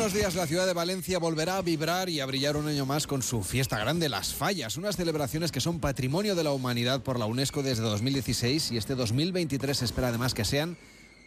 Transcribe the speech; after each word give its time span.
unos 0.00 0.14
días 0.14 0.34
la 0.34 0.46
ciudad 0.46 0.66
de 0.66 0.72
Valencia 0.72 1.18
volverá 1.18 1.58
a 1.58 1.62
vibrar 1.62 2.08
y 2.08 2.20
a 2.20 2.26
brillar 2.26 2.56
un 2.56 2.66
año 2.66 2.86
más 2.86 3.06
con 3.06 3.20
su 3.20 3.42
fiesta 3.42 3.78
grande, 3.78 4.08
Las 4.08 4.32
Fallas, 4.32 4.78
unas 4.78 4.96
celebraciones 4.96 5.52
que 5.52 5.60
son 5.60 5.78
patrimonio 5.78 6.34
de 6.34 6.42
la 6.42 6.52
humanidad 6.52 7.02
por 7.02 7.18
la 7.18 7.26
UNESCO 7.26 7.62
desde 7.62 7.82
2016 7.82 8.72
y 8.72 8.78
este 8.78 8.94
2023 8.94 9.76
se 9.76 9.84
espera 9.84 10.08
además 10.08 10.32
que 10.32 10.46
sean 10.46 10.78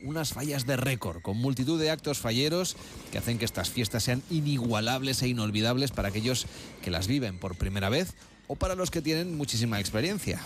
unas 0.02 0.34
fallas 0.34 0.66
de 0.66 0.76
récord, 0.76 1.22
con 1.22 1.38
multitud 1.38 1.80
de 1.80 1.92
actos 1.92 2.18
falleros 2.18 2.76
que 3.12 3.20
hacen 3.20 3.38
que 3.38 3.46
estas 3.46 3.70
fiestas 3.70 4.06
sean 4.06 4.24
inigualables 4.32 5.22
e 5.22 5.28
inolvidables 5.28 5.92
para 5.92 6.08
aquellos 6.08 6.48
que 6.82 6.90
las 6.90 7.06
viven 7.06 7.38
por 7.38 7.54
primera 7.56 7.90
vez 7.90 8.16
o 8.48 8.56
para 8.56 8.74
los 8.74 8.90
que 8.90 9.04
tienen 9.04 9.38
muchísima 9.38 9.80
experiencia. 9.80 10.42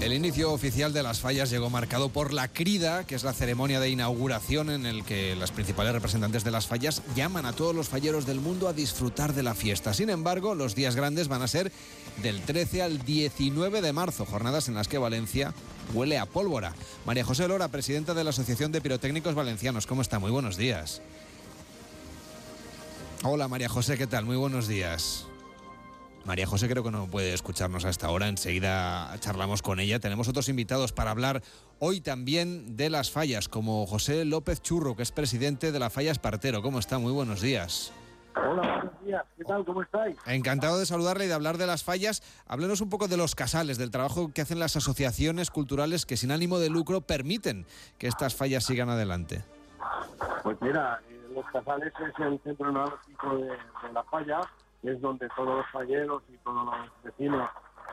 El 0.00 0.14
inicio 0.14 0.50
oficial 0.50 0.94
de 0.94 1.02
las 1.02 1.20
fallas 1.20 1.50
llegó 1.50 1.68
marcado 1.68 2.08
por 2.08 2.32
la 2.32 2.48
crida, 2.48 3.04
que 3.04 3.14
es 3.14 3.22
la 3.22 3.34
ceremonia 3.34 3.80
de 3.80 3.90
inauguración 3.90 4.70
en 4.70 4.86
el 4.86 5.04
que 5.04 5.36
las 5.36 5.50
principales 5.50 5.92
representantes 5.92 6.42
de 6.42 6.50
las 6.50 6.66
fallas 6.66 7.02
llaman 7.14 7.44
a 7.44 7.52
todos 7.52 7.74
los 7.74 7.90
falleros 7.90 8.24
del 8.24 8.40
mundo 8.40 8.66
a 8.66 8.72
disfrutar 8.72 9.34
de 9.34 9.42
la 9.42 9.54
fiesta. 9.54 9.92
Sin 9.92 10.08
embargo, 10.08 10.54
los 10.54 10.74
días 10.74 10.96
grandes 10.96 11.28
van 11.28 11.42
a 11.42 11.48
ser 11.48 11.70
del 12.22 12.40
13 12.40 12.80
al 12.80 13.04
19 13.04 13.82
de 13.82 13.92
marzo, 13.92 14.24
jornadas 14.24 14.68
en 14.68 14.74
las 14.74 14.88
que 14.88 14.96
Valencia 14.96 15.52
huele 15.92 16.16
a 16.16 16.24
pólvora. 16.24 16.72
María 17.04 17.24
José 17.24 17.46
Lora, 17.46 17.68
presidenta 17.68 18.14
de 18.14 18.24
la 18.24 18.30
Asociación 18.30 18.72
de 18.72 18.80
Pirotécnicos 18.80 19.34
Valencianos, 19.34 19.86
¿cómo 19.86 20.00
está? 20.00 20.18
Muy 20.18 20.30
buenos 20.30 20.56
días. 20.56 21.02
Hola 23.22 23.48
María 23.48 23.68
José, 23.68 23.98
¿qué 23.98 24.06
tal? 24.06 24.24
Muy 24.24 24.36
buenos 24.36 24.66
días. 24.66 25.26
María 26.30 26.46
José 26.46 26.68
creo 26.68 26.84
que 26.84 26.92
no 26.92 27.08
puede 27.08 27.34
escucharnos 27.34 27.84
a 27.84 27.88
esta 27.88 28.08
hora, 28.08 28.28
enseguida 28.28 29.12
charlamos 29.18 29.62
con 29.62 29.80
ella. 29.80 29.98
Tenemos 29.98 30.28
otros 30.28 30.48
invitados 30.48 30.92
para 30.92 31.10
hablar 31.10 31.42
hoy 31.80 32.00
también 32.00 32.76
de 32.76 32.88
las 32.88 33.10
fallas, 33.10 33.48
como 33.48 33.84
José 33.84 34.24
López 34.24 34.62
Churro, 34.62 34.94
que 34.94 35.02
es 35.02 35.10
presidente 35.10 35.72
de 35.72 35.80
la 35.80 35.90
Falla 35.90 36.12
Espartero. 36.12 36.62
¿Cómo 36.62 36.78
está? 36.78 37.00
Muy 37.00 37.10
buenos 37.10 37.40
días. 37.40 37.92
Hola, 38.36 38.62
buenos 38.62 39.04
días. 39.04 39.24
¿Qué 39.36 39.42
tal? 39.42 39.64
¿Cómo 39.64 39.82
estáis? 39.82 40.16
Encantado 40.24 40.78
de 40.78 40.86
saludarle 40.86 41.24
y 41.24 41.26
de 41.26 41.34
hablar 41.34 41.58
de 41.58 41.66
las 41.66 41.82
fallas. 41.82 42.22
Háblenos 42.46 42.80
un 42.80 42.90
poco 42.90 43.08
de 43.08 43.16
los 43.16 43.34
casales, 43.34 43.76
del 43.76 43.90
trabajo 43.90 44.30
que 44.32 44.42
hacen 44.42 44.60
las 44.60 44.76
asociaciones 44.76 45.50
culturales 45.50 46.06
que 46.06 46.16
sin 46.16 46.30
ánimo 46.30 46.60
de 46.60 46.70
lucro 46.70 47.00
permiten 47.00 47.66
que 47.98 48.06
estas 48.06 48.36
fallas 48.36 48.62
sigan 48.62 48.88
adelante. 48.88 49.42
Pues 50.44 50.56
mira, 50.60 51.00
eh, 51.10 51.28
los 51.34 51.44
casales 51.46 51.92
es 51.98 52.24
el 52.24 52.40
centro 52.44 52.70
neurológico 52.70 53.36
de, 53.36 53.46
de 53.48 53.92
la 53.92 54.04
falla 54.04 54.42
es 54.82 55.00
donde 55.00 55.28
todos 55.36 55.58
los 55.58 55.66
falleros 55.70 56.22
y 56.28 56.36
todos 56.38 56.64
los 56.64 57.02
vecinos 57.02 57.48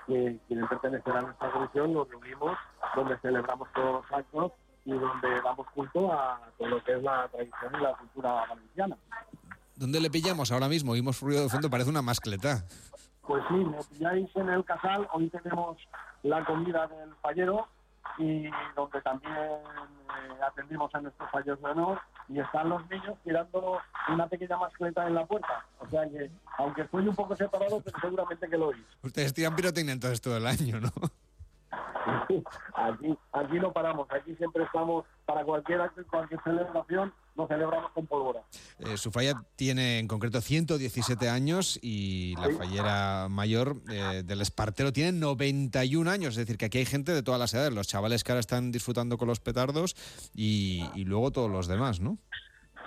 que 0.05 0.39
quieren 0.47 0.67
pertenecer 0.67 1.17
a 1.17 1.21
nuestra 1.21 1.51
comisión 1.51 1.93
nos 1.93 2.09
reunimos, 2.09 2.57
donde 2.95 3.17
celebramos 3.19 3.67
todos 3.73 4.01
los 4.01 4.11
actos 4.11 4.51
y 4.85 4.91
donde 4.91 5.41
damos 5.43 5.67
culto 5.75 6.13
a 6.13 6.39
todo 6.57 6.69
lo 6.69 6.83
que 6.83 6.93
es 6.93 7.03
la 7.03 7.27
tradición 7.27 7.73
y 7.77 7.83
la 7.83 7.93
cultura 7.95 8.45
valenciana. 8.47 8.97
¿Dónde 9.75 9.99
le 9.99 10.09
pillamos 10.09 10.51
ahora 10.51 10.69
mismo? 10.69 10.93
Oímos 10.93 11.21
ruido 11.21 11.43
de 11.43 11.49
fondo, 11.49 11.69
parece 11.69 11.89
una 11.89 12.01
mascleta. 12.01 12.63
Pues 13.21 13.43
sí, 13.49 13.55
me 13.55 13.77
pilláis 13.91 14.29
en 14.35 14.49
el 14.49 14.63
casal, 14.63 15.07
hoy 15.13 15.29
tenemos 15.29 15.77
la 16.23 16.43
comida 16.45 16.87
del 16.87 17.13
fallero 17.15 17.67
y 18.17 18.49
donde 18.75 19.01
también 19.01 19.33
eh, 19.33 20.41
atendimos 20.45 20.93
a 20.93 21.01
nuestros 21.01 21.29
fallos 21.31 21.59
de 21.61 21.69
honor 21.69 21.99
y 22.29 22.39
están 22.39 22.69
los 22.69 22.87
niños 22.89 23.17
tirando 23.23 23.79
una 24.09 24.27
pequeña 24.27 24.57
mascleta 24.57 25.07
en 25.07 25.15
la 25.15 25.25
puerta. 25.25 25.65
O 25.79 25.87
sea 25.87 26.07
que, 26.09 26.29
aunque 26.57 26.81
estoy 26.81 27.07
un 27.07 27.15
poco 27.15 27.35
separado, 27.35 27.81
pero 27.81 27.97
seguramente 27.99 28.49
que 28.49 28.57
lo 28.57 28.67
oís. 28.67 28.85
Ustedes 29.03 29.33
tiran 29.33 29.55
pirotecnia 29.55 29.93
entonces 29.93 30.21
todo 30.21 30.37
el 30.37 30.47
año, 30.47 30.79
¿no? 30.79 30.91
aquí, 32.75 33.17
aquí 33.33 33.59
no 33.59 33.71
paramos, 33.71 34.07
aquí 34.11 34.35
siempre 34.35 34.63
estamos 34.63 35.05
para 35.25 35.43
cualquier 35.43 35.81
acto 35.81 36.01
cualquier 36.09 36.41
celebración 36.43 37.13
nos 37.37 37.47
celebramos 37.47 37.91
con 37.91 38.07
pólvora. 38.07 38.41
Eh, 38.79 38.97
su 38.97 39.11
falla 39.11 39.33
tiene 39.55 39.99
en 39.99 40.07
concreto 40.07 40.41
117 40.41 41.29
años 41.29 41.79
y 41.81 42.35
la 42.35 42.49
fallera 42.49 43.27
mayor 43.29 43.77
eh, 43.89 44.23
del 44.25 44.41
Espartero 44.41 44.91
tiene 44.91 45.11
91 45.11 46.09
años. 46.09 46.29
Es 46.31 46.37
decir, 46.37 46.57
que 46.57 46.65
aquí 46.65 46.79
hay 46.79 46.85
gente 46.85 47.13
de 47.13 47.23
todas 47.23 47.39
las 47.39 47.53
edades, 47.53 47.73
los 47.73 47.87
chavales 47.87 48.23
que 48.23 48.31
ahora 48.31 48.39
están 48.39 48.71
disfrutando 48.71 49.17
con 49.17 49.27
los 49.27 49.39
petardos 49.39 49.95
y, 50.35 50.83
y 50.95 51.05
luego 51.05 51.31
todos 51.31 51.49
los 51.49 51.67
demás, 51.67 51.99
¿no? 51.99 52.17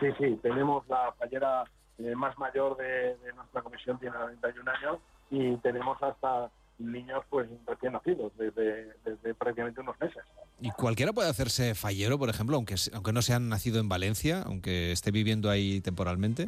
Sí, 0.00 0.08
sí, 0.18 0.38
tenemos 0.42 0.86
la 0.88 1.12
fallera 1.18 1.64
eh, 1.98 2.14
más 2.16 2.36
mayor 2.38 2.76
de, 2.76 3.16
de 3.18 3.32
nuestra 3.34 3.62
comisión, 3.62 3.98
tiene 3.98 4.18
91 4.18 4.70
años, 4.70 4.98
y 5.30 5.56
tenemos 5.58 6.02
hasta 6.02 6.50
niños 6.80 7.24
pues 7.28 7.48
recién 7.66 7.92
nacidos, 7.92 8.32
desde, 8.36 8.94
desde 9.04 9.34
prácticamente 9.34 9.80
unos 9.80 10.00
meses. 10.00 10.22
Y 10.60 10.70
cualquiera 10.70 11.12
puede 11.12 11.28
hacerse 11.28 11.74
fallero, 11.74 12.18
por 12.18 12.28
ejemplo, 12.28 12.56
aunque, 12.56 12.74
aunque 12.92 13.12
no 13.12 13.22
se 13.22 13.34
han 13.34 13.48
nacido 13.48 13.80
en 13.80 13.88
Valencia, 13.88 14.42
aunque 14.44 14.92
esté 14.92 15.10
viviendo 15.10 15.50
ahí 15.50 15.80
temporalmente. 15.80 16.46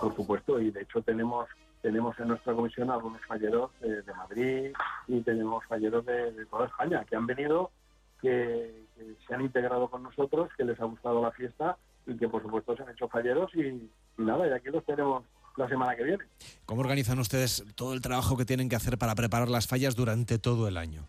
Por 0.00 0.14
supuesto, 0.16 0.60
y 0.60 0.70
de 0.70 0.82
hecho 0.82 1.02
tenemos 1.02 1.48
tenemos 1.82 2.18
en 2.20 2.28
nuestra 2.28 2.52
comisión 2.52 2.90
algunos 2.90 3.24
falleros 3.24 3.70
de, 3.80 4.02
de 4.02 4.12
Madrid 4.14 4.72
y 5.08 5.20
tenemos 5.22 5.64
falleros 5.64 6.04
de, 6.04 6.32
de 6.32 6.44
toda 6.46 6.66
España 6.66 7.04
que 7.08 7.16
han 7.16 7.26
venido, 7.26 7.70
que, 8.20 8.84
que 8.96 9.16
se 9.26 9.34
han 9.34 9.40
integrado 9.40 9.88
con 9.88 10.02
nosotros, 10.02 10.50
que 10.58 10.64
les 10.64 10.78
ha 10.78 10.84
gustado 10.84 11.22
la 11.22 11.30
fiesta 11.30 11.78
y 12.06 12.18
que 12.18 12.28
por 12.28 12.42
supuesto 12.42 12.76
se 12.76 12.82
han 12.82 12.90
hecho 12.90 13.08
falleros 13.08 13.50
y, 13.54 13.60
y 13.62 13.90
nada, 14.18 14.46
y 14.46 14.50
aquí 14.50 14.68
los 14.68 14.84
tenemos 14.84 15.24
la 15.56 15.68
semana 15.68 15.96
que 15.96 16.04
viene. 16.04 16.24
¿Cómo 16.66 16.80
organizan 16.80 17.18
ustedes 17.18 17.64
todo 17.74 17.92
el 17.92 18.00
trabajo 18.00 18.36
que 18.36 18.44
tienen 18.44 18.68
que 18.68 18.76
hacer 18.76 18.98
para 18.98 19.14
preparar 19.14 19.48
las 19.48 19.66
fallas 19.66 19.96
durante 19.96 20.38
todo 20.38 20.68
el 20.68 20.76
año? 20.76 21.06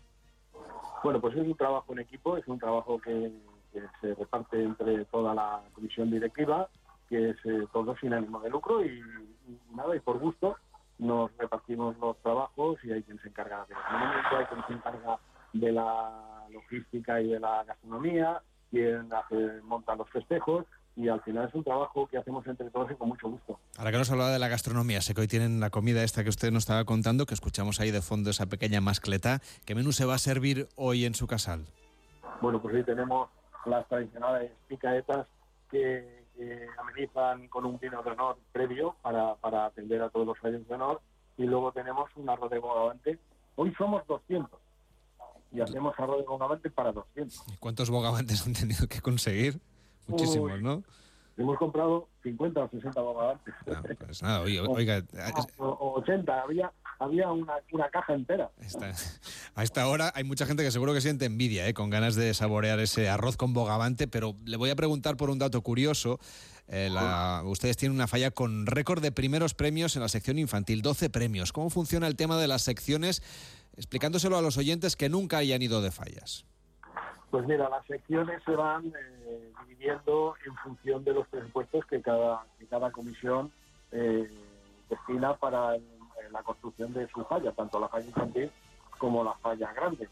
Bueno, 1.02 1.20
pues 1.20 1.36
es 1.36 1.42
un 1.42 1.56
trabajo 1.56 1.92
en 1.92 2.00
equipo, 2.00 2.36
es 2.36 2.46
un 2.46 2.58
trabajo 2.58 3.00
que, 3.00 3.32
que 3.72 3.80
se 4.00 4.14
reparte 4.14 4.62
entre 4.62 5.04
toda 5.06 5.34
la 5.34 5.62
comisión 5.74 6.10
directiva, 6.10 6.68
que 7.08 7.30
es 7.30 7.36
eh, 7.44 7.66
todo 7.72 7.96
sin 7.96 8.14
ánimo 8.14 8.40
de 8.40 8.50
lucro 8.50 8.84
y, 8.84 9.02
y 9.48 9.76
nada, 9.76 9.96
y 9.96 10.00
por 10.00 10.18
gusto 10.18 10.56
nos 10.98 11.36
repartimos 11.36 11.98
los 11.98 12.16
trabajos 12.18 12.78
y 12.84 12.92
hay 12.92 13.02
quien 13.02 13.20
se 13.20 13.28
encarga 13.28 13.66
del 13.66 13.76
mantenimiento, 13.76 14.36
hay 14.36 14.44
quien 14.46 14.66
se 14.66 14.72
encarga 14.74 15.18
de 15.52 15.72
la 15.72 16.46
logística 16.50 17.20
y 17.20 17.28
de 17.28 17.40
la 17.40 17.64
gastronomía, 17.64 18.40
quien 18.70 19.12
hace, 19.12 19.60
monta 19.62 19.96
los 19.96 20.08
festejos 20.10 20.64
y 20.94 21.08
al 21.08 21.22
final 21.22 21.48
es 21.48 21.54
un 21.54 21.64
trabajo 21.64 22.06
que 22.06 22.18
hacemos 22.18 22.46
entre 22.46 22.70
todos 22.70 22.90
y 22.90 22.94
con 22.94 23.08
mucho 23.08 23.28
gusto. 23.28 23.58
Ahora 23.78 23.92
que 23.92 23.98
nos 23.98 24.10
hablaba 24.10 24.30
de 24.30 24.38
la 24.38 24.48
gastronomía, 24.48 25.00
sé 25.00 25.14
que 25.14 25.22
hoy 25.22 25.28
tienen 25.28 25.60
la 25.60 25.70
comida 25.70 26.02
esta 26.02 26.22
que 26.22 26.28
usted 26.28 26.50
nos 26.50 26.64
estaba 26.64 26.84
contando, 26.84 27.24
que 27.26 27.34
escuchamos 27.34 27.80
ahí 27.80 27.90
de 27.90 28.02
fondo 28.02 28.30
esa 28.30 28.46
pequeña 28.46 28.80
mascleta. 28.80 29.40
¿Qué 29.64 29.74
menú 29.74 29.92
se 29.92 30.04
va 30.04 30.14
a 30.14 30.18
servir 30.18 30.68
hoy 30.76 31.04
en 31.04 31.14
su 31.14 31.26
casal? 31.26 31.64
Bueno, 32.40 32.60
pues 32.60 32.74
hoy 32.74 32.84
tenemos 32.84 33.30
las 33.64 33.88
tradicionales 33.88 34.52
picaetas 34.68 35.26
que, 35.70 36.26
que 36.36 36.66
amenizan 36.78 37.48
con 37.48 37.64
un 37.64 37.78
vino 37.78 38.02
de 38.02 38.10
honor 38.10 38.36
previo 38.52 38.96
para, 39.00 39.34
para 39.36 39.66
atender 39.66 40.02
a 40.02 40.10
todos 40.10 40.26
los 40.26 40.38
fallos 40.38 40.66
de 40.68 40.74
honor. 40.74 41.00
Y 41.38 41.44
luego 41.44 41.72
tenemos 41.72 42.10
un 42.16 42.28
arroz 42.28 42.50
de 42.50 42.58
bogavante. 42.58 43.18
Hoy 43.56 43.72
somos 43.78 44.06
200 44.06 44.60
y 45.52 45.60
hacemos 45.60 45.94
arroz 45.98 46.18
de 46.18 46.24
bogavante 46.24 46.70
para 46.70 46.92
200. 46.92 47.44
¿Y 47.48 47.56
¿Cuántos 47.56 47.90
bogavantes 47.90 48.46
han 48.46 48.52
tenido 48.52 48.86
que 48.88 49.00
conseguir? 49.00 49.60
Muchísimos, 50.06 50.52
Uy. 50.52 50.62
¿no? 50.62 50.82
Hemos 51.38 51.56
comprado 51.58 52.08
50 52.22 52.60
o 52.60 52.68
60 52.70 53.00
bogavantes. 53.00 53.54
Pues 54.04 54.22
nada, 54.22 54.42
oye, 54.42 54.60
oiga, 54.68 55.02
O, 55.58 55.64
o 55.66 56.00
80, 56.00 56.42
había, 56.42 56.70
había 56.98 57.32
una, 57.32 57.54
una 57.72 57.88
caja 57.88 58.12
entera. 58.14 58.50
Esta- 58.60 58.92
a 59.54 59.62
esta 59.64 59.86
hora 59.88 60.12
hay 60.14 60.24
mucha 60.24 60.44
gente 60.46 60.62
que 60.62 60.70
seguro 60.70 60.92
que 60.92 61.00
siente 61.00 61.24
envidia, 61.24 61.66
¿eh? 61.66 61.72
con 61.74 61.88
ganas 61.88 62.16
de 62.16 62.34
saborear 62.34 62.78
ese 62.80 63.08
arroz 63.08 63.36
con 63.38 63.54
bogavante, 63.54 64.08
pero 64.08 64.36
le 64.44 64.56
voy 64.58 64.68
a 64.70 64.76
preguntar 64.76 65.16
por 65.16 65.30
un 65.30 65.38
dato 65.38 65.62
curioso. 65.62 66.20
Eh, 66.68 66.90
la- 66.92 67.42
ustedes 67.46 67.76
tienen 67.78 67.96
una 67.96 68.06
falla 68.08 68.30
con 68.30 68.66
récord 68.66 69.00
de 69.02 69.10
primeros 69.10 69.54
premios 69.54 69.96
en 69.96 70.02
la 70.02 70.08
sección 70.08 70.38
infantil, 70.38 70.82
12 70.82 71.08
premios. 71.08 71.52
¿Cómo 71.52 71.70
funciona 71.70 72.06
el 72.08 72.16
tema 72.16 72.38
de 72.38 72.46
las 72.46 72.60
secciones? 72.62 73.22
Explicándoselo 73.76 74.36
a 74.36 74.42
los 74.42 74.58
oyentes 74.58 74.96
que 74.96 75.08
nunca 75.08 75.38
hayan 75.38 75.62
ido 75.62 75.80
de 75.80 75.90
fallas. 75.90 76.44
Pues 77.32 77.46
mira, 77.46 77.66
las 77.70 77.86
secciones 77.86 78.42
se 78.44 78.54
van 78.54 78.92
eh, 78.94 79.52
dividiendo 79.66 80.34
en 80.44 80.54
función 80.56 81.02
de 81.02 81.14
los 81.14 81.26
presupuestos 81.28 81.86
que 81.86 82.02
cada, 82.02 82.44
que 82.58 82.66
cada 82.66 82.92
comisión 82.92 83.50
eh, 83.90 84.30
destina 84.90 85.34
para 85.38 85.76
el- 85.76 85.82
la 86.30 86.42
construcción 86.42 86.92
de 86.92 87.08
su 87.08 87.24
falla, 87.24 87.52
tanto 87.52 87.80
la 87.80 87.88
falla 87.88 88.06
infantil 88.06 88.50
como 88.98 89.24
la 89.24 89.32
falla 89.38 89.72
grande. 89.72 90.10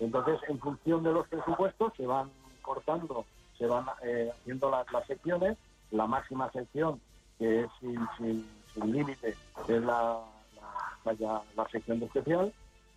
Entonces, 0.00 0.40
en 0.48 0.58
función 0.60 1.02
de 1.02 1.12
los 1.12 1.28
presupuestos, 1.28 1.92
se 1.94 2.06
van 2.06 2.30
cortando, 2.62 3.26
se 3.58 3.66
van 3.66 3.84
eh, 4.02 4.32
haciendo 4.34 4.70
las, 4.70 4.86
secciones. 5.06 5.58
La 5.90 6.06
máxima 6.06 6.50
sección, 6.52 7.02
que 7.38 7.60
es 7.64 7.70
sin, 7.80 7.98
sin- 8.16 8.48
sin 8.72 8.92
límite, 8.92 9.36
es 9.68 9.82
la, 9.82 10.24
la 10.56 10.68
falla, 11.04 11.42
la 11.54 11.68
sección 11.68 12.00
de 12.00 12.06
especial. 12.06 12.50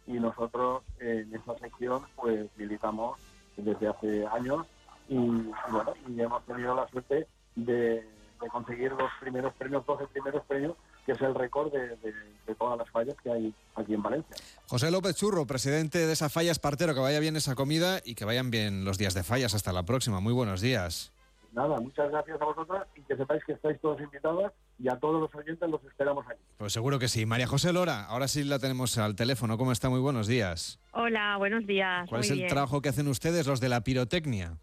Y 0.07 0.13
nosotros 0.13 0.83
eh, 1.01 1.25
en 1.28 1.36
esa 1.36 1.57
sección, 1.60 2.06
pues 2.16 2.50
militamos 2.56 3.19
desde 3.57 3.88
hace 3.88 4.25
años 4.28 4.66
y, 5.07 5.18
bueno, 5.18 5.94
y 6.07 6.22
hemos 6.22 6.44
tenido 6.46 6.75
la 6.75 6.88
suerte 6.90 7.28
de, 7.56 8.07
de 8.42 8.50
conseguir 8.52 8.92
los 8.92 9.12
primeros 9.19 9.54
premios, 9.54 9.86
12 9.86 10.07
primeros 10.07 10.44
premios, 10.46 10.75
que 11.06 11.12
es 11.12 11.22
el 11.22 11.36
récord 11.36 11.72
de, 11.72 11.98
todas 12.57 12.78
las 12.78 12.90
fallas 12.90 13.16
que 13.24 13.31
hay 13.31 13.54
aquí 13.75 13.94
en 13.94 14.02
Valencia. 14.02 14.36
José 14.68 14.90
López 14.92 15.16
Churro, 15.16 15.46
presidente 15.46 16.06
de 16.06 16.13
esa 16.13 16.30
falla 16.30 16.52
Espartero, 16.52 16.94
que 16.94 17.00
vaya 17.00 17.19
bien 17.19 17.36
esa 17.36 17.56
comida 17.56 18.00
y 18.04 18.16
que 18.16 18.25
vayan 18.25 18.50
bien 18.50 18.86
los 18.86 18.98
días 18.98 19.13
de 19.13 19.24
fallas. 19.24 19.54
Hasta 19.54 19.72
la 19.72 19.84
próxima. 19.84 20.19
Muy 20.19 20.34
buenos 20.34 20.62
días. 20.62 21.12
Nada, 21.54 21.80
muchas 21.80 22.12
gracias 22.12 22.42
a 22.42 22.46
vosotras 22.46 22.86
y 22.96 23.02
que 23.04 23.16
sepáis 23.16 23.42
que 23.46 23.54
estáis 23.54 23.80
todos 23.80 24.02
invitados 24.02 24.52
y 24.78 24.90
a 24.90 25.00
todos 25.00 25.22
los 25.22 25.34
oyentes 25.34 25.69
los 25.69 25.81
esperamos 25.86 26.25
aquí. 26.28 26.42
Pues 26.57 26.74
seguro 26.74 27.00
que 27.00 27.07
sí. 27.07 27.25
María 27.25 27.48
José 27.48 27.72
Lora, 27.72 28.04
ahora 28.06 28.28
sí 28.28 28.44
la 28.44 28.60
tenemos 28.60 28.98
al 28.98 29.16
teléfono. 29.16 29.57
¿Cómo 29.57 29.72
está? 29.72 29.90
Muy 29.90 30.02
buenos 30.02 30.28
días. 30.28 30.80
Hola, 30.97 31.36
buenos 31.36 31.68
días. 31.68 32.07
¿Cuál 32.07 32.21
es 32.21 32.31
el 32.31 32.47
trabajo 32.47 32.81
que 32.81 32.88
hacen 32.88 33.09
ustedes, 33.09 33.45
los 33.47 33.59
de 33.59 33.68
la 33.68 33.81
pirotecnia? 33.81 34.57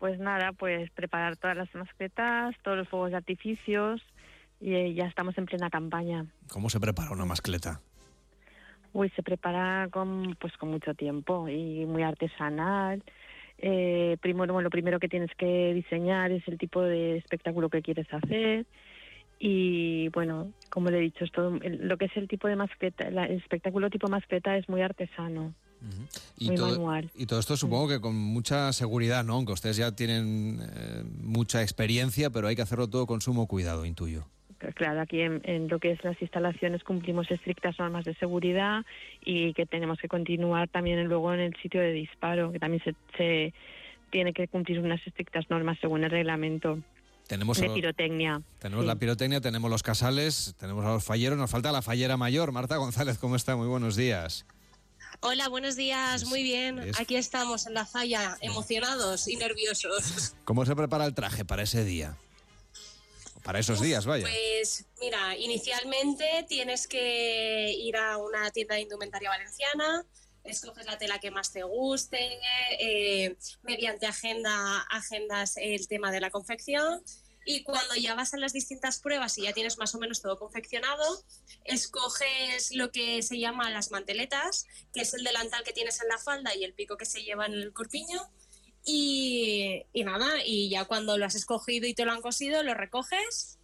Pues 0.00 0.18
nada, 0.18 0.52
pues 0.52 0.90
preparar 0.90 1.36
todas 1.36 1.56
las 1.56 1.72
mascletas, 1.72 2.56
todos 2.64 2.78
los 2.78 2.88
fuegos 2.88 3.12
de 3.12 3.18
artificios 3.18 4.02
y 4.60 4.74
eh, 4.74 4.92
ya 4.92 5.06
estamos 5.06 5.38
en 5.38 5.46
plena 5.46 5.70
campaña. 5.70 6.26
¿Cómo 6.48 6.68
se 6.68 6.80
prepara 6.80 7.12
una 7.12 7.26
mascleta? 7.26 7.80
Uy, 8.92 9.08
se 9.10 9.22
prepara 9.22 9.86
con, 9.92 10.36
pues, 10.40 10.52
con 10.56 10.70
mucho 10.70 10.94
tiempo 10.94 11.48
y 11.48 11.86
muy 11.86 12.02
artesanal. 12.02 13.00
Eh, 13.58 14.16
primero, 14.20 14.60
lo 14.60 14.68
primero 14.68 14.98
que 14.98 15.08
tienes 15.08 15.30
que 15.36 15.72
diseñar 15.74 16.32
es 16.32 16.42
el 16.48 16.58
tipo 16.58 16.82
de 16.82 17.18
espectáculo 17.18 17.68
que 17.68 17.82
quieres 17.82 18.12
hacer 18.12 18.66
y 19.44 20.08
bueno, 20.10 20.52
como 20.70 20.88
le 20.88 20.98
he 20.98 21.00
dicho, 21.00 21.24
es 21.24 21.32
todo, 21.32 21.58
lo 21.60 21.96
que 21.96 22.04
es 22.04 22.16
el 22.16 22.28
tipo 22.28 22.46
de 22.46 22.54
mascleta, 22.54 23.08
el 23.08 23.18
espectáculo 23.18 23.90
tipo 23.90 24.06
mascleta 24.06 24.56
es 24.56 24.68
muy 24.68 24.82
artesano. 24.82 25.52
y, 26.38 26.46
muy 26.46 26.56
todo, 26.56 26.70
manual. 26.70 27.10
y 27.16 27.26
todo 27.26 27.40
esto 27.40 27.56
supongo 27.56 27.88
que 27.88 28.00
con 28.00 28.14
mucha 28.14 28.72
seguridad, 28.72 29.24
¿no? 29.24 29.34
Aunque 29.34 29.50
ustedes 29.50 29.78
ya 29.78 29.96
tienen 29.96 30.60
eh, 30.62 31.02
mucha 31.20 31.60
experiencia, 31.60 32.30
pero 32.30 32.46
hay 32.46 32.54
que 32.54 32.62
hacerlo 32.62 32.88
todo 32.88 33.04
con 33.08 33.20
sumo 33.20 33.48
cuidado, 33.48 33.84
intuyo. 33.84 34.28
Claro, 34.76 35.00
aquí 35.00 35.22
en, 35.22 35.66
lo 35.66 35.80
que 35.80 35.90
es 35.90 36.04
las 36.04 36.22
instalaciones 36.22 36.84
cumplimos 36.84 37.28
estrictas 37.28 37.76
normas 37.80 38.04
de 38.04 38.14
seguridad 38.14 38.84
y 39.24 39.54
que 39.54 39.66
tenemos 39.66 39.98
que 39.98 40.06
continuar 40.06 40.68
también 40.68 41.04
luego 41.08 41.34
en 41.34 41.40
el 41.40 41.56
sitio 41.56 41.80
de 41.80 41.90
disparo, 41.90 42.52
que 42.52 42.60
también 42.60 42.80
se, 43.16 43.52
tiene 44.10 44.32
que 44.32 44.46
cumplir 44.46 44.78
unas 44.78 45.04
estrictas 45.04 45.50
normas 45.50 45.78
según 45.80 46.04
el 46.04 46.12
reglamento. 46.12 46.78
Tenemos 47.26 47.58
de 47.58 47.70
pirotecnia. 47.70 48.42
Tenemos 48.58 48.84
la 48.84 48.96
pirotecnia, 48.96 49.40
tenemos 49.40 49.70
los 49.70 49.82
casales, 49.82 50.54
tenemos 50.58 50.84
a 50.84 50.88
los 50.88 51.04
falleros, 51.04 51.38
nos 51.38 51.50
falta 51.50 51.72
la 51.72 51.82
fallera 51.82 52.16
mayor. 52.16 52.52
Marta 52.52 52.76
González, 52.76 53.18
¿cómo 53.18 53.36
está? 53.36 53.56
Muy 53.56 53.68
buenos 53.68 53.96
días. 53.96 54.44
Hola, 55.20 55.48
buenos 55.48 55.76
días, 55.76 56.24
muy 56.24 56.42
bien. 56.42 56.80
Aquí 56.98 57.16
estamos 57.16 57.66
en 57.66 57.74
la 57.74 57.86
falla, 57.86 58.36
emocionados 58.40 59.28
y 59.28 59.36
nerviosos. 59.36 60.34
¿Cómo 60.44 60.66
se 60.66 60.74
prepara 60.74 61.06
el 61.06 61.14
traje 61.14 61.44
para 61.44 61.62
ese 61.62 61.84
día? 61.84 62.16
Para 63.44 63.58
esos 63.58 63.80
días, 63.80 64.04
vaya. 64.04 64.24
Pues 64.24 64.84
mira, 65.00 65.36
inicialmente 65.36 66.44
tienes 66.48 66.86
que 66.86 67.72
ir 67.72 67.96
a 67.96 68.18
una 68.18 68.50
tienda 68.50 68.76
de 68.76 68.82
indumentaria 68.82 69.30
valenciana, 69.30 70.04
escoges 70.44 70.86
la 70.86 70.98
tela 70.98 71.18
que 71.18 71.30
más 71.30 71.52
te 71.52 71.62
guste, 71.62 72.38
eh, 72.78 73.36
mediante 73.62 74.06
agenda 74.06 74.80
agendas 74.90 75.56
el 75.56 75.88
tema 75.88 76.10
de 76.10 76.20
la 76.20 76.30
confección. 76.30 77.02
Y 77.44 77.64
cuando 77.64 77.96
ya 77.96 78.14
vas 78.14 78.34
a 78.34 78.36
las 78.36 78.52
distintas 78.52 79.00
pruebas 79.00 79.36
y 79.36 79.42
ya 79.42 79.52
tienes 79.52 79.76
más 79.76 79.94
o 79.94 79.98
menos 79.98 80.22
todo 80.22 80.38
confeccionado, 80.38 81.24
escoges 81.64 82.72
lo 82.72 82.92
que 82.92 83.20
se 83.22 83.38
llama 83.38 83.70
las 83.70 83.90
manteletas, 83.90 84.66
que 84.92 85.00
es 85.00 85.12
el 85.14 85.24
delantal 85.24 85.64
que 85.64 85.72
tienes 85.72 86.00
en 86.00 86.08
la 86.08 86.18
falda 86.18 86.54
y 86.54 86.62
el 86.62 86.72
pico 86.72 86.96
que 86.96 87.04
se 87.04 87.22
lleva 87.22 87.46
en 87.46 87.54
el 87.54 87.72
corpiño. 87.72 88.30
Y, 88.84 89.84
nada, 89.94 90.44
y 90.44 90.68
ya 90.68 90.84
cuando 90.84 91.18
lo 91.18 91.24
has 91.24 91.34
escogido 91.34 91.86
y 91.86 91.94
te 91.94 92.04
lo 92.04 92.12
han 92.12 92.22
cosido, 92.22 92.62
lo 92.62 92.74
recoges 92.74 93.58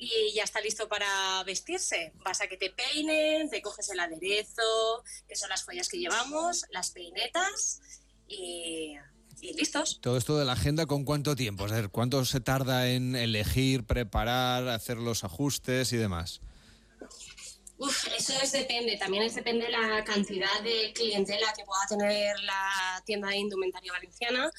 y 0.00 0.32
ya 0.34 0.44
está 0.44 0.60
listo 0.62 0.88
para 0.88 1.44
vestirse. 1.44 2.12
Vas 2.24 2.40
a 2.40 2.48
que 2.48 2.56
te 2.56 2.70
peinen, 2.70 3.50
te 3.50 3.60
coges 3.60 3.90
el 3.90 4.00
aderezo, 4.00 5.04
que 5.28 5.36
son 5.36 5.50
las 5.50 5.62
joyas 5.62 5.88
que 5.88 5.98
llevamos, 5.98 6.64
las 6.70 6.90
peinetas 6.90 7.82
y, 8.26 8.94
y 9.42 9.52
listos. 9.52 10.00
Todo 10.00 10.16
esto 10.16 10.38
de 10.38 10.46
la 10.46 10.52
agenda, 10.52 10.86
¿con 10.86 11.04
cuánto 11.04 11.36
tiempo? 11.36 11.66
Es 11.66 11.72
decir, 11.72 11.90
¿cuánto 11.90 12.24
se 12.24 12.40
tarda 12.40 12.88
en 12.88 13.14
elegir, 13.14 13.84
preparar, 13.84 14.68
hacer 14.68 14.96
los 14.96 15.22
ajustes 15.22 15.92
y 15.92 15.98
demás? 15.98 16.40
Uf, 17.76 18.08
eso 18.16 18.32
es 18.42 18.52
depende, 18.52 18.96
también 18.96 19.22
es 19.22 19.34
depende 19.34 19.66
de 19.66 19.72
la 19.72 20.02
cantidad 20.04 20.62
de 20.62 20.92
clientela 20.94 21.52
que 21.54 21.64
pueda 21.64 21.86
tener 21.88 22.38
la 22.40 23.02
tienda 23.04 23.28
de 23.28 23.36
indumentaria 23.36 23.92
valenciana, 23.92 24.50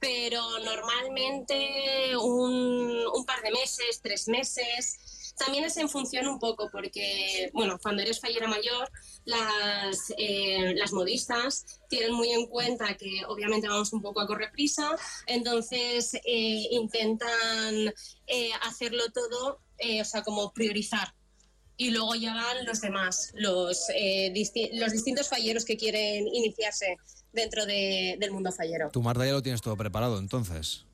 pero 0.00 0.40
normalmente 0.60 2.16
un, 2.16 3.06
un 3.14 3.24
par 3.24 3.42
de 3.42 3.50
meses, 3.50 4.00
tres 4.02 4.28
meses. 4.28 5.32
También 5.36 5.64
es 5.64 5.76
en 5.78 5.88
función 5.88 6.28
un 6.28 6.38
poco, 6.38 6.70
porque, 6.70 7.50
bueno, 7.52 7.76
cuando 7.82 8.02
eres 8.02 8.20
fallera 8.20 8.46
mayor, 8.46 8.88
las, 9.24 10.12
eh, 10.16 10.74
las 10.76 10.92
modistas 10.92 11.80
tienen 11.88 12.12
muy 12.12 12.30
en 12.30 12.46
cuenta 12.46 12.96
que 12.96 13.22
obviamente 13.26 13.66
vamos 13.66 13.92
un 13.92 14.00
poco 14.00 14.20
a 14.20 14.28
correr 14.28 14.52
prisa, 14.52 14.96
entonces 15.26 16.14
eh, 16.14 16.68
intentan 16.70 17.92
eh, 18.28 18.50
hacerlo 18.62 19.10
todo, 19.12 19.60
o 20.00 20.04
sea, 20.04 20.22
como 20.22 20.52
priorizar 20.52 21.12
y 21.76 21.90
luego 21.90 22.14
ya 22.14 22.34
van 22.34 22.64
los 22.64 22.80
demás, 22.80 23.32
los, 23.34 23.88
eh, 23.94 24.32
los 24.74 24.92
distintos 24.92 25.28
falleros 25.28 25.64
que 25.64 25.76
quieren 25.76 26.28
iniciarse 26.28 26.96
dentro 27.34 27.66
del 27.66 28.30
mundo 28.30 28.52
fallero. 28.52 28.90
Tu 28.90 29.02
Marta 29.02 29.26
ya 29.26 29.32
lo 29.32 29.42
tienes 29.42 29.60
todo 29.60 29.76
preparado 29.76 30.18
entonces. 30.18 30.84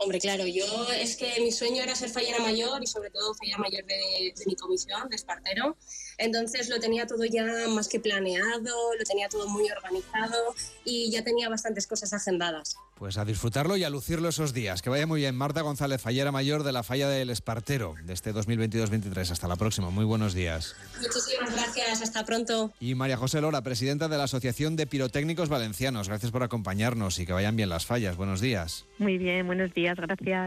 Hombre, 0.00 0.20
claro, 0.20 0.46
yo 0.46 0.64
es 0.92 1.16
que 1.16 1.40
mi 1.40 1.50
sueño 1.50 1.82
era 1.82 1.96
ser 1.96 2.08
fallera 2.08 2.38
mayor 2.38 2.80
y 2.80 2.86
sobre 2.86 3.10
todo 3.10 3.34
fallera 3.34 3.58
mayor 3.58 3.84
de, 3.84 4.32
de 4.36 4.46
mi 4.46 4.54
comisión, 4.54 5.08
de 5.08 5.16
Espartero. 5.16 5.76
Entonces 6.18 6.68
lo 6.68 6.78
tenía 6.78 7.04
todo 7.04 7.24
ya 7.24 7.44
más 7.68 7.88
que 7.88 7.98
planeado, 7.98 8.94
lo 8.96 9.04
tenía 9.04 9.28
todo 9.28 9.48
muy 9.48 9.68
organizado 9.68 10.54
y 10.84 11.10
ya 11.10 11.24
tenía 11.24 11.48
bastantes 11.48 11.88
cosas 11.88 12.12
agendadas. 12.12 12.76
Pues 12.98 13.16
a 13.16 13.24
disfrutarlo 13.24 13.76
y 13.76 13.84
a 13.84 13.90
lucirlo 13.90 14.28
esos 14.28 14.52
días. 14.52 14.82
Que 14.82 14.90
vaya 14.90 15.06
muy 15.06 15.20
bien. 15.20 15.36
Marta 15.36 15.60
González, 15.60 16.00
fallera 16.00 16.32
mayor 16.32 16.64
de 16.64 16.72
la 16.72 16.82
falla 16.82 17.08
del 17.08 17.30
Espartero 17.30 17.94
de 18.02 18.12
este 18.12 18.34
2022-23. 18.34 19.30
Hasta 19.30 19.46
la 19.46 19.54
próxima. 19.54 19.90
Muy 19.90 20.04
buenos 20.04 20.34
días. 20.34 20.74
Muchísimas 21.00 21.54
gracias. 21.54 22.02
Hasta 22.02 22.24
pronto. 22.24 22.72
Y 22.80 22.96
María 22.96 23.16
José 23.16 23.40
Lora, 23.40 23.62
presidenta 23.62 24.08
de 24.08 24.18
la 24.18 24.24
Asociación 24.24 24.74
de 24.74 24.88
Pirotécnicos 24.88 25.48
Valencianos. 25.48 26.08
Gracias 26.08 26.32
por 26.32 26.42
acompañarnos 26.42 27.20
y 27.20 27.26
que 27.26 27.32
vayan 27.32 27.54
bien 27.54 27.68
las 27.68 27.86
fallas. 27.86 28.16
Buenos 28.16 28.40
días. 28.40 28.84
Muy 28.98 29.16
bien, 29.16 29.46
buenos 29.46 29.72
días. 29.74 29.96
Gracias. 29.96 30.46